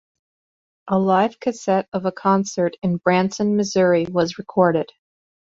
[0.87, 4.91] A live cassette of a concert in Branson, Missouri was recorded.